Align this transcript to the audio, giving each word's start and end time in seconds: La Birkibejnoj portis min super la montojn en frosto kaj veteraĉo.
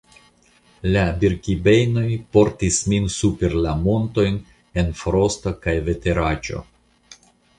La 0.93 1.01
Birkibejnoj 1.23 2.05
portis 2.37 2.79
min 2.93 3.05
super 3.17 3.53
la 3.67 3.75
montojn 3.83 4.41
en 4.83 4.89
frosto 5.03 5.53
kaj 5.67 5.75
veteraĉo. 5.91 6.65